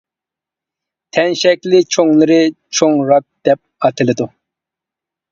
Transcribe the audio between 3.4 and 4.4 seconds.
دەپ ئاتىلىدۇ.